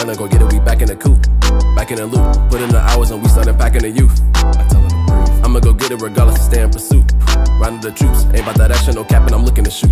[0.00, 1.20] Atlanta, go get it, we back in the coop,
[1.76, 2.50] back in the loop.
[2.50, 4.18] Put in the hours and we started packing the youth.
[4.34, 7.04] I tell them I'ma go get it regardless of stay in pursuit.
[7.60, 9.90] Round the troops, ain't about that action, no capping, I'm looking to shoot.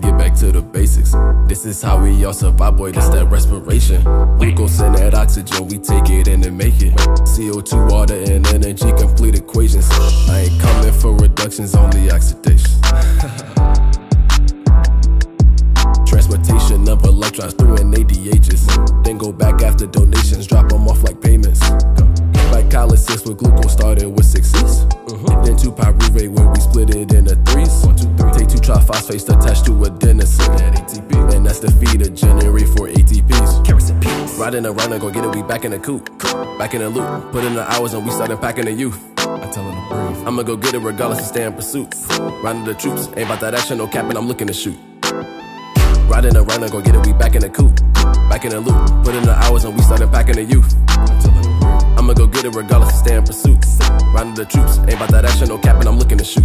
[0.00, 1.14] get back to the basics.
[1.46, 4.02] This is how we all survive, boy, this that respiration.
[4.38, 6.94] We go send that oxygen, we take it and then make it.
[7.28, 9.86] CO2, water, and energy, complete equations.
[10.30, 12.79] I ain't coming for reductions, only oxidation.
[17.40, 19.04] Electrons through NADHs.
[19.04, 21.60] Then go back after donations, drop them off like payments.
[22.50, 24.84] Glycolysis with glucose started with six C's.
[24.84, 25.44] Mm-hmm.
[25.44, 27.82] Then two pyruvate when we split it into threes.
[28.36, 30.74] Take two triphosphates attached to adenosine.
[30.74, 31.34] ATP.
[31.34, 34.38] And that's the feed to generate for ATPs.
[34.38, 36.06] Riding around and go get it, we back in the coop.
[36.58, 37.32] Back in the loop.
[37.32, 38.98] Put in the hours and we started packing the youth.
[39.18, 40.26] I tell them to breathe.
[40.26, 41.94] I'ma go get it regardless of stay in pursuit.
[42.42, 44.78] Riding the troops, ain't about that action, no capping, I'm looking to shoot.
[46.10, 47.76] Riding around and go get it, we back in the coop.
[48.28, 49.04] Back in the loop.
[49.04, 50.74] Put in the hours and we started packing the youth.
[51.96, 53.64] I'ma go get it regardless stay in pursuit.
[54.12, 56.44] Riding the troops, ain't about that action, no capping, I'm looking to shoot.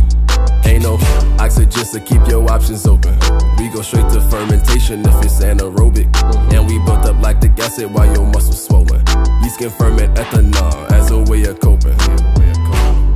[0.66, 1.00] Ain't no
[1.40, 3.18] oxygen, so keep your options open.
[3.58, 6.14] We go straight to fermentation if it's anaerobic.
[6.54, 9.04] And we built up lactic acid while your muscles swollen.
[9.42, 11.98] Yeast can ferment ethanol as a way of coping.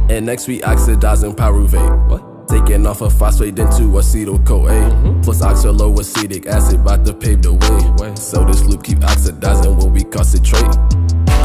[0.10, 2.10] And next we oxidizing pyruvate.
[2.10, 2.29] What?
[2.50, 4.72] Taking off a phosphate into acetyl CoA.
[4.72, 5.22] Mm-hmm.
[5.22, 8.16] Plus oxaloacetic acid about to pave the way.
[8.16, 10.76] So this loop keep oxidizing when we concentrate.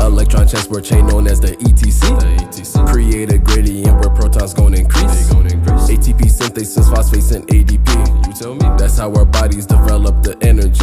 [0.01, 2.03] Electron transport chain known as the ETC.
[2.43, 5.31] etc Create a gradient where protons gonna increase.
[5.95, 8.27] ATP synthesis, phosphates, and ADP.
[8.27, 8.67] You tell me.
[8.79, 10.81] That's how our bodies develop the energy.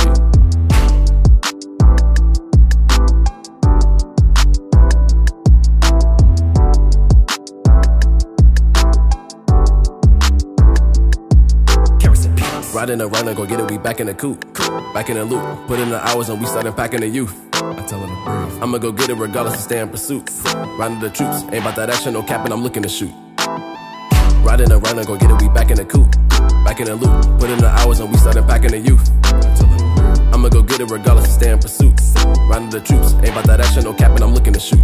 [12.91, 14.53] Riding around and go get it, we back in the coop.
[14.93, 15.41] Back in the loop.
[15.65, 17.33] Put in the hours and we started packing the youth.
[17.53, 18.61] I tell them to breathe.
[18.61, 20.29] I'ma go get it regardless of stay in pursuit.
[20.77, 23.13] Riding the troops, ain't about that action, no capping, I'm looking to shoot.
[24.43, 26.11] Riding around and go get it, we back in the coop.
[26.65, 27.39] Back in the loop.
[27.39, 29.09] Put in the hours and we started packing the youth.
[30.33, 31.95] I'ma go get it regardless of stay in pursuit.
[32.49, 34.83] Riding the troops, ain't about that action, no capping, I'm looking to shoot.